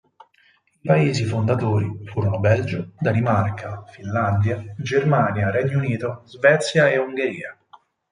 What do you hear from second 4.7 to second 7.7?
Germania, Regno Unito, Svezia e Ungheria.